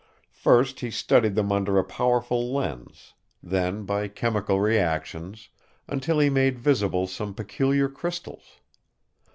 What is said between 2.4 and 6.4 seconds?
lens, then by chemical reactions, until he